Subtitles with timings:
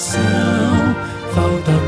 [0.00, 0.96] Coração,
[1.34, 1.79] falta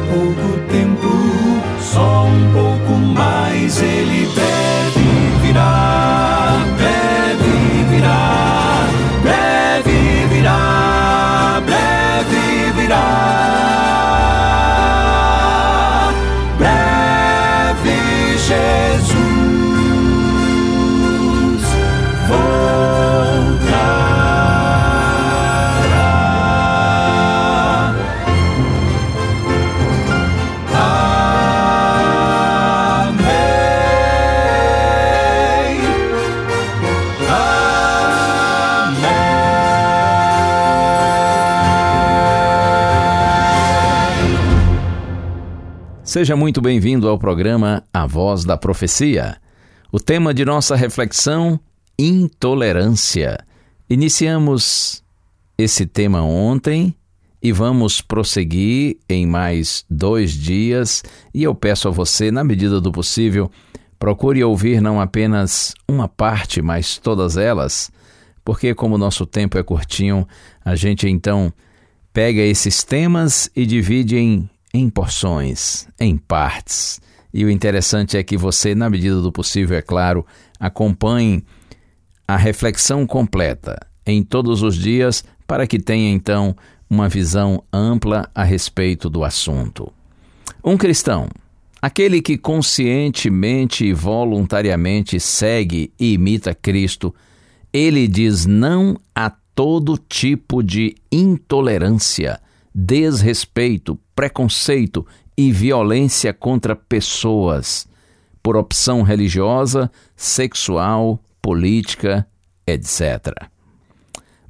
[46.13, 49.39] Seja muito bem-vindo ao programa A Voz da Profecia.
[49.91, 51.59] O tema de nossa reflexão:
[51.99, 53.39] intolerância.
[53.89, 55.03] Iniciamos
[55.57, 56.95] esse tema ontem
[57.43, 61.03] e vamos prosseguir em mais dois dias.
[61.33, 63.51] E eu peço a você, na medida do possível,
[63.99, 67.91] procure ouvir não apenas uma parte, mas todas elas,
[68.45, 70.29] porque, como nosso tempo é curtinho,
[70.63, 71.51] a gente então
[72.13, 77.01] pega esses temas e divide em, em porções, em partes.
[77.33, 80.27] E o interessante é que você, na medida do possível, é claro,
[80.59, 81.45] acompanhe
[82.27, 86.57] a reflexão completa em todos os dias para que tenha então
[86.89, 89.93] uma visão ampla a respeito do assunto.
[90.63, 91.29] Um cristão,
[91.81, 97.15] aquele que conscientemente e voluntariamente segue e imita Cristo,
[97.73, 102.41] ele diz não a todo tipo de intolerância,
[102.75, 105.07] desrespeito, preconceito
[105.37, 107.87] e violência contra pessoas,
[108.43, 112.27] por opção religiosa, sexual, política,
[112.67, 113.49] etc.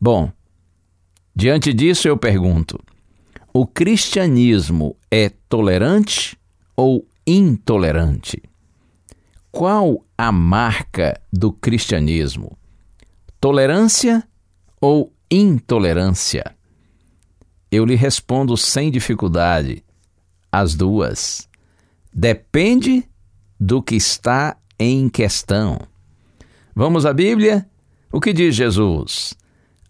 [0.01, 0.31] Bom,
[1.35, 2.79] diante disso eu pergunto:
[3.53, 6.39] o cristianismo é tolerante
[6.77, 8.43] ou intolerante?
[9.51, 12.57] Qual a marca do cristianismo?
[13.39, 14.27] Tolerância
[14.81, 16.57] ou intolerância?
[17.73, 19.83] Eu lhe respondo sem dificuldade:
[20.53, 21.49] as duas.
[22.13, 23.09] Depende
[23.59, 25.79] do que está em questão.
[26.77, 27.67] Vamos à Bíblia?
[28.13, 29.33] O que diz Jesus?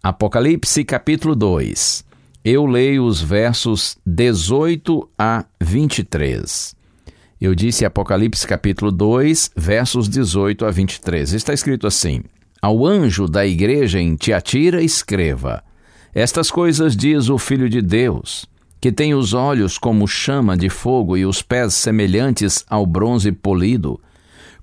[0.00, 2.04] Apocalipse capítulo 2.
[2.44, 6.76] Eu leio os versos 18 a 23.
[7.40, 11.32] Eu disse Apocalipse capítulo 2, versos 18 a 23.
[11.32, 12.22] Está escrito assim:
[12.60, 15.64] Ao anjo da igreja em Tiatira escreva:
[16.14, 18.46] Estas coisas diz o Filho de Deus,
[18.80, 24.00] que tem os olhos como chama de fogo e os pés semelhantes ao bronze polido.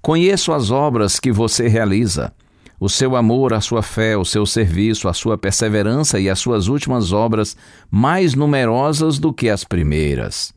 [0.02, 2.32] Conheço as obras que você realiza,
[2.80, 6.68] o seu amor, a sua fé, o seu serviço, a sua perseverança e as suas
[6.68, 7.58] últimas obras
[7.90, 10.54] mais numerosas do que as primeiras.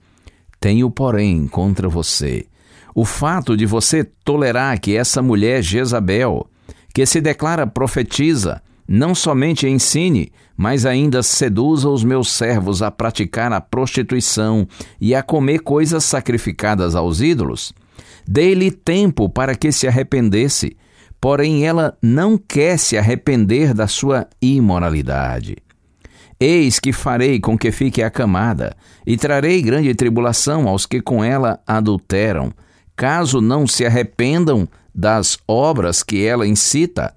[0.60, 2.46] Tenho, porém, contra você
[2.94, 6.46] o fato de você tolerar que essa mulher Jezabel,
[6.94, 8.62] que se declara profetiza,
[8.94, 14.68] não somente ensine, mas ainda seduza os meus servos a praticar a prostituição
[15.00, 17.72] e a comer coisas sacrificadas aos ídolos.
[18.28, 20.76] Dei-lhe tempo para que se arrependesse,
[21.18, 25.56] porém ela não quer se arrepender da sua imoralidade.
[26.38, 28.76] Eis que farei com que fique acamada,
[29.06, 32.52] e trarei grande tribulação aos que com ela adulteram,
[32.94, 37.14] caso não se arrependam das obras que ela incita.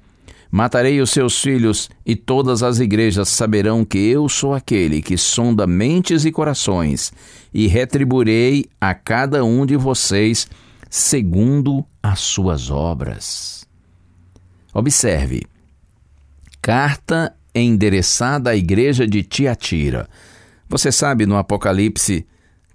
[0.55, 5.67] Matarei os seus filhos, e todas as igrejas saberão que eu sou aquele que sonda
[5.67, 7.11] mentes e corações,
[7.53, 10.47] e retribuirei a cada um de vocês
[10.89, 13.67] segundo as suas obras.
[14.73, 15.43] Observe.
[16.61, 20.07] Carta endereçada à igreja de Tiatira.
[20.69, 22.25] Você sabe, no Apocalipse,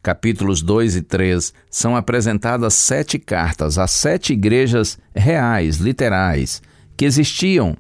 [0.03, 6.61] capítulos 2 e 3, são apresentadas sete cartas a sete igrejas reais, literais,
[7.01, 7.75] que existiam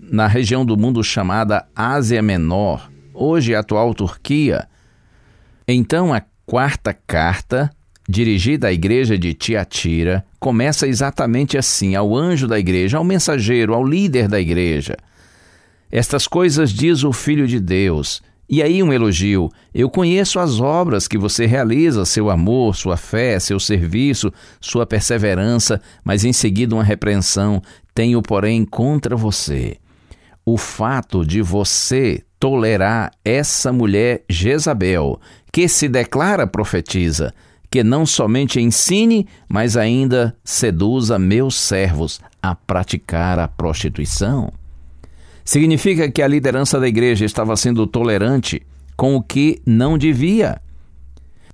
[0.00, 4.66] na região do mundo chamada Ásia Menor, hoje a atual Turquia.
[5.68, 7.70] Então, a quarta carta
[8.08, 13.84] dirigida à igreja de Tiatira, começa exatamente assim: ao anjo da igreja, ao mensageiro, ao
[13.84, 14.96] líder da igreja.
[15.90, 18.22] Estas coisas diz o Filho de Deus.
[18.48, 23.38] E aí um elogio: Eu conheço as obras que você realiza, seu amor, sua fé,
[23.38, 27.62] seu serviço, sua perseverança, mas em seguida uma repreensão:
[27.94, 29.78] Tenho, porém, contra você
[30.44, 35.20] o fato de você tolerar essa mulher Jezabel,
[35.52, 37.32] que se declara profetiza,
[37.70, 44.52] que não somente ensine, mas ainda seduza meus servos a praticar a prostituição.
[45.44, 48.62] Significa que a liderança da igreja estava sendo tolerante
[48.96, 50.60] com o que não devia.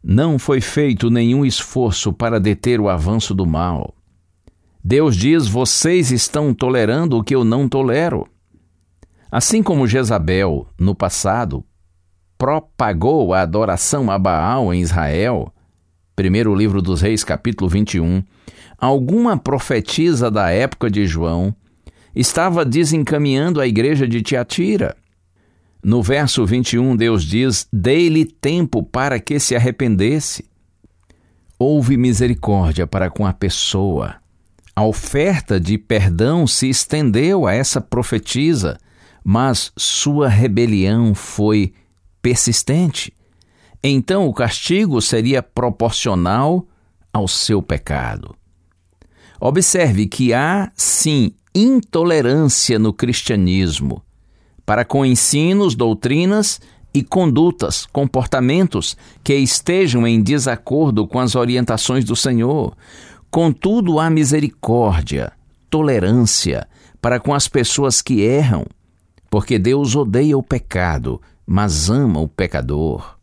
[0.02, 3.94] Não foi feito nenhum esforço para deter o avanço do mal.
[4.83, 8.27] Deus diz: vocês estão tolerando o que eu não tolero.
[9.31, 11.65] Assim como Jezabel, no passado,
[12.39, 15.53] propagou a adoração a Baal em Israel,
[16.17, 18.23] primeiro livro dos Reis, capítulo 21,
[18.79, 21.55] alguma profetisa da época de João
[22.15, 24.97] estava desencaminhando a igreja de Tiatira.
[25.83, 30.45] No verso 21, Deus diz: Dei-lhe tempo para que se arrependesse.
[31.59, 34.17] Houve misericórdia para com a pessoa.
[34.79, 38.79] A oferta de perdão se estendeu a essa profetisa,
[39.25, 41.73] mas sua rebelião foi
[42.23, 43.13] persistente.
[43.83, 46.65] Então o castigo seria proporcional
[47.13, 48.37] ao seu pecado.
[49.41, 54.01] Observe que há, sim, intolerância no cristianismo
[54.65, 56.61] para com ensinos, doutrinas
[56.95, 62.77] e condutas, comportamentos que estejam em desacordo com as orientações do Senhor.
[63.31, 65.33] Contudo, há misericórdia,
[65.69, 66.67] tolerância
[67.01, 68.65] para com as pessoas que erram,
[69.31, 73.19] porque Deus odeia o pecado, mas ama o pecador.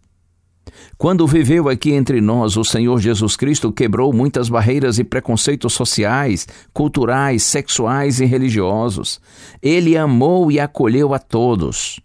[0.98, 6.48] Quando viveu aqui entre nós, o Senhor Jesus Cristo quebrou muitas barreiras e preconceitos sociais,
[6.74, 9.20] culturais, sexuais e religiosos.
[9.62, 12.00] Ele amou e acolheu a todos.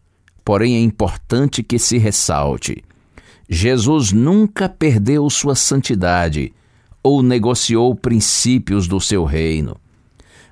[0.45, 2.83] Porém, é importante que se ressalte:
[3.49, 6.53] Jesus nunca perdeu sua santidade
[7.03, 9.77] ou negociou princípios do seu reino.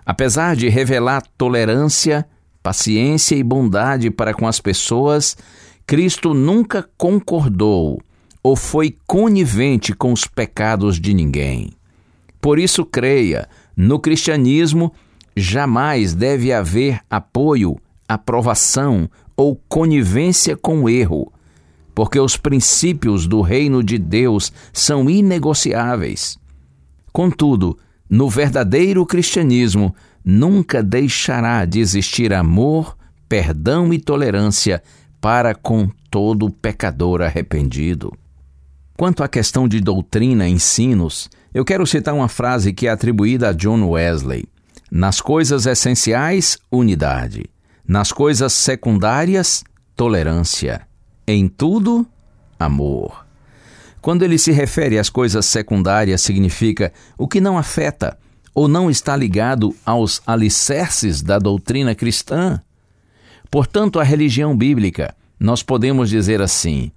[0.05, 2.27] Apesar de revelar tolerância,
[2.63, 5.37] paciência e bondade para com as pessoas,
[5.87, 8.01] Cristo nunca concordou
[8.43, 11.71] ou foi conivente com os pecados de ninguém.
[12.41, 14.93] Por isso, creia: no cristianismo
[15.37, 17.77] jamais deve haver apoio,
[18.09, 21.33] aprovação ou conivência com o erro,
[21.99, 26.39] porque os princípios do reino de Deus são inegociáveis.
[27.13, 27.77] Contudo,
[28.09, 29.93] no verdadeiro cristianismo,
[30.25, 32.97] nunca deixará de existir amor,
[33.29, 34.81] perdão e tolerância
[35.21, 38.13] para com todo pecador arrependido.
[38.97, 43.53] Quanto à questão de doutrina, ensinos, eu quero citar uma frase que é atribuída a
[43.53, 44.45] John Wesley:
[44.89, 47.47] Nas coisas essenciais, unidade.
[47.85, 49.65] Nas coisas secundárias,
[49.97, 50.87] tolerância.
[51.31, 52.07] Em tudo,
[52.59, 53.27] amor.
[54.01, 58.19] Quando ele se refere às coisas secundárias, significa o que não afeta
[58.55, 62.63] ou não está ligado aos alicerces da doutrina cristã.
[63.51, 66.91] Portanto, a religião bíblica, nós podemos dizer assim: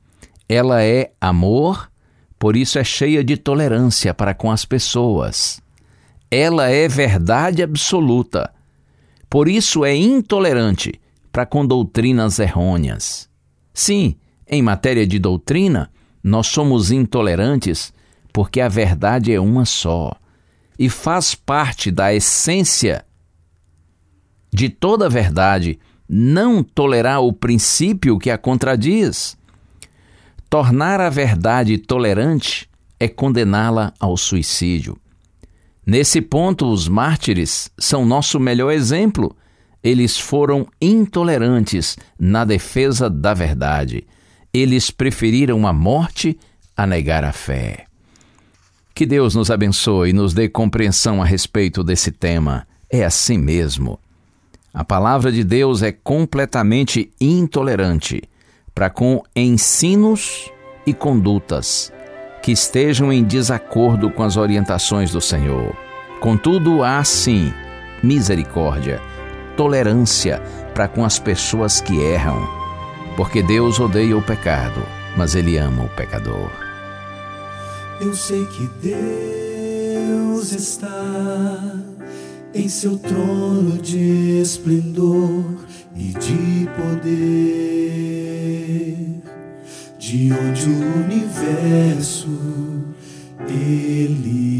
[0.48, 1.92] ela é amor,
[2.39, 5.62] por isso é cheia de tolerância para com as pessoas.
[6.31, 8.50] Ela é verdade absoluta,
[9.30, 11.02] por isso é intolerante
[11.33, 13.30] para com doutrinas errôneas.
[13.73, 14.16] Sim,
[14.47, 15.92] em matéria de doutrina,
[16.23, 17.94] nós somos intolerantes
[18.33, 20.13] porque a verdade é uma só
[20.78, 23.06] e faz parte da essência
[24.54, 29.37] de toda a verdade não tolerar o princípio que a contradiz.
[30.49, 34.97] Tornar a verdade tolerante é condená-la ao suicídio.
[35.85, 39.35] Nesse ponto, os mártires são nosso melhor exemplo.
[39.83, 44.06] Eles foram intolerantes na defesa da verdade.
[44.54, 46.38] Eles preferiram a morte
[46.76, 47.85] a negar a fé.
[48.94, 52.68] Que Deus nos abençoe e nos dê compreensão a respeito desse tema.
[52.90, 54.00] É assim mesmo.
[54.73, 58.21] A palavra de Deus é completamente intolerante
[58.73, 60.52] para com ensinos
[60.85, 61.92] e condutas
[62.42, 65.76] que estejam em desacordo com as orientações do Senhor.
[66.19, 67.54] Contudo, há sim
[68.02, 69.02] misericórdia,
[69.61, 70.41] tolerância
[70.73, 72.49] para com as pessoas que erram,
[73.15, 74.81] porque Deus odeia o pecado,
[75.15, 76.49] mas Ele ama o pecador.
[78.01, 81.75] Eu sei que Deus está
[82.56, 85.45] em seu trono de esplendor
[85.95, 87.11] e de poder,
[89.99, 92.27] de onde o universo
[93.47, 94.50] Ele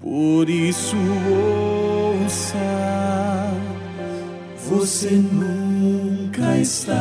[0.00, 0.96] Por isso
[2.24, 2.56] ouça,
[4.68, 6.96] você nunca está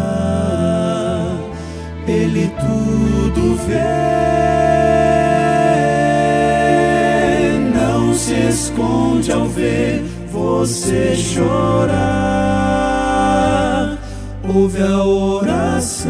[2.07, 3.79] Ele tudo vê,
[7.73, 11.97] não se esconde ao ver você chorar,
[14.47, 16.05] ouve a oração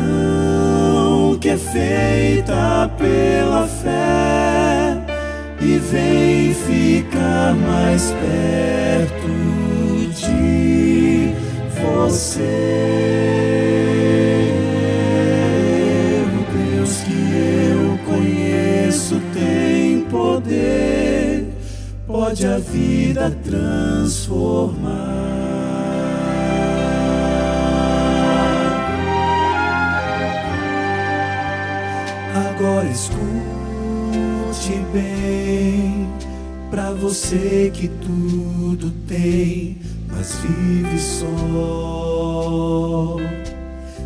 [1.40, 4.98] que é feita pela fé
[5.62, 9.30] e vem ficar mais perto
[10.14, 11.34] de
[11.82, 13.75] você.
[19.06, 21.46] Conheço tem poder,
[22.08, 24.94] pode a vida transformar.
[32.50, 33.16] Agora escute
[34.92, 36.08] bem,
[36.72, 39.78] pra você que tudo tem,
[40.10, 41.28] mas vive só,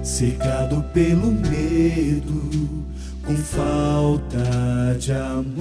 [0.03, 2.49] cercado pelo medo,
[3.29, 5.59] com falta de amor.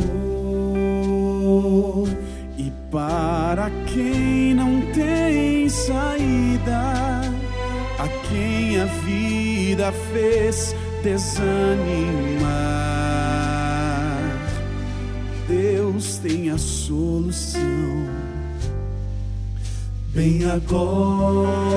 [2.57, 7.21] E para quem não tem saída,
[7.99, 12.49] a quem a vida fez desanimar,
[15.47, 17.61] Deus tem a solução.
[20.15, 21.69] Bem agora,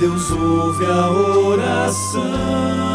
[0.00, 2.93] Deus ouve a oração,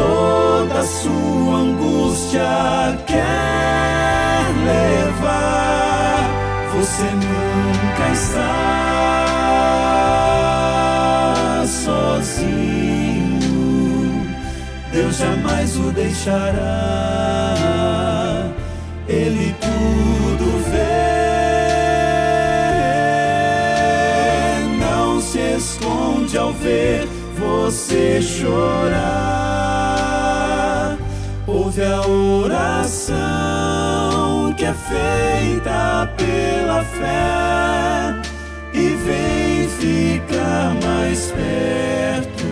[0.00, 2.48] toda sua angústia
[3.06, 6.30] quer levar.
[6.74, 8.46] Você nunca está
[11.84, 12.80] sozinho,
[14.92, 17.56] Deus jamais o deixará.
[19.06, 21.10] Ele tudo vê,
[24.78, 29.49] não se esconde ao ver você chorar.
[31.80, 32.02] Ouve a
[32.82, 38.20] oração que é feita pela fé
[38.74, 42.44] e vem ficar mais perto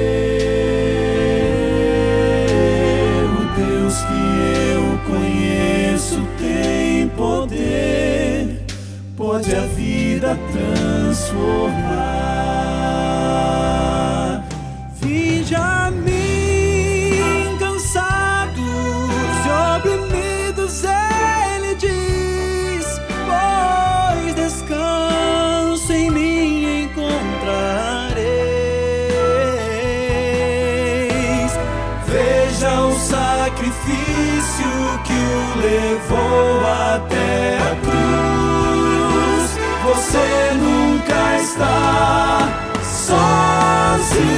[3.32, 4.22] O Deus que
[4.74, 8.66] eu conheço tem poder,
[9.16, 12.19] pode a vida transformar.
[33.50, 34.70] Sacrifício
[35.06, 36.62] que o levou
[36.96, 39.48] até a cruz.
[39.84, 42.38] Você nunca está
[42.84, 44.30] sozinho.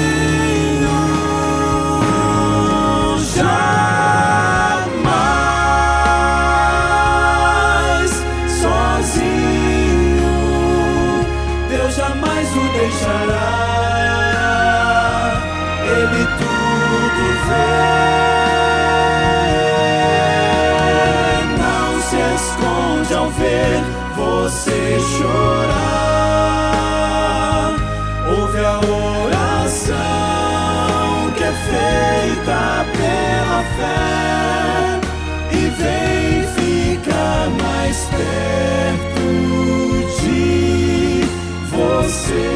[24.22, 25.82] Você chorar.
[28.30, 28.78] Ouve a
[29.18, 30.12] oração
[31.36, 35.00] que é feita pela fé
[35.52, 39.26] e vem ficar mais perto
[40.22, 41.26] de
[41.72, 42.50] você.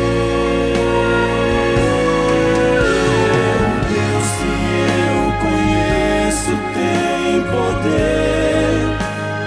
[7.51, 8.81] Poder,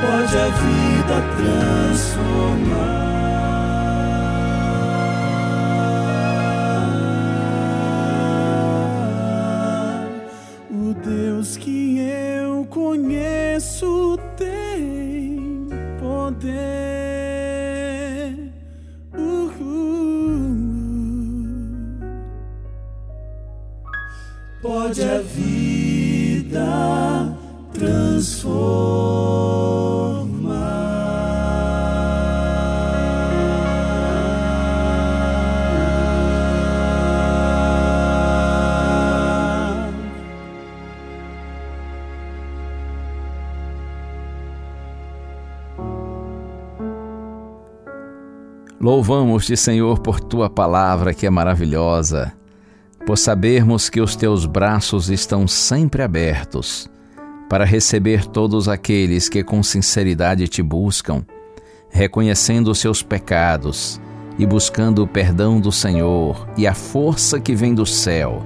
[0.01, 0.49] pode a
[1.09, 3.08] vida transformar.
[48.81, 52.33] Louvamos-te, Senhor, por tua palavra que é maravilhosa,
[53.05, 56.89] por sabermos que os teus braços estão sempre abertos
[57.49, 61.25] para receber todos aqueles que com sinceridade te buscam,
[61.91, 64.01] reconhecendo os seus pecados
[64.39, 68.45] e buscando o perdão do Senhor e a força que vem do céu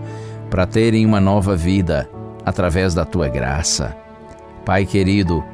[0.48, 2.08] para terem uma nova vida
[2.44, 3.94] através da tua graça.
[4.64, 5.44] Pai querido,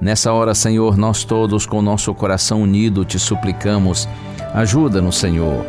[0.00, 4.08] Nessa hora, Senhor, nós todos com nosso coração unido te suplicamos,
[4.54, 5.66] ajuda-nos, Senhor,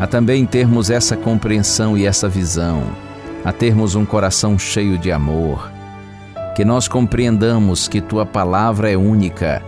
[0.00, 2.82] a também termos essa compreensão e essa visão,
[3.44, 5.70] a termos um coração cheio de amor,
[6.56, 9.62] que nós compreendamos que tua palavra é única,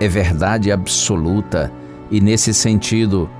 [0.00, 1.70] é verdade absoluta
[2.10, 3.30] e, nesse sentido,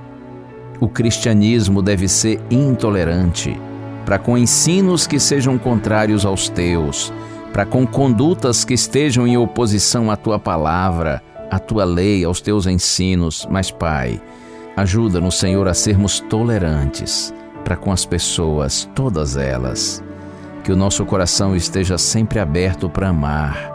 [0.79, 3.59] o cristianismo deve ser intolerante,
[4.05, 7.11] para com ensinos que sejam contrários aos teus
[7.57, 12.67] para com condutas que estejam em oposição à tua palavra, à tua lei, aos teus
[12.67, 13.47] ensinos.
[13.49, 14.21] Mas, Pai,
[14.75, 17.33] ajuda-nos, Senhor, a sermos tolerantes
[17.63, 20.03] para com as pessoas, todas elas.
[20.63, 23.71] Que o nosso coração esteja sempre aberto para amar,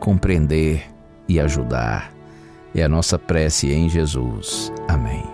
[0.00, 0.82] compreender
[1.28, 2.10] e ajudar.
[2.74, 4.72] É a nossa prece em Jesus.
[4.88, 5.33] Amém.